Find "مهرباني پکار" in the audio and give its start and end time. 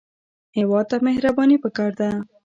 1.07-1.91